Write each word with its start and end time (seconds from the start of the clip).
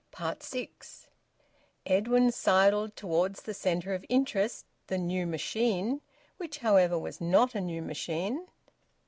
SIX. 0.39 1.07
Edwin 1.85 2.31
sidled 2.31 2.95
towards 2.95 3.43
the 3.43 3.53
centre 3.53 3.93
of 3.93 4.03
interest, 4.09 4.65
the 4.87 4.97
new 4.97 5.27
machine, 5.27 6.01
which, 6.37 6.57
however, 6.57 6.97
was 6.97 7.21
not 7.21 7.53
a 7.53 7.61
new 7.61 7.83
machine. 7.83 8.47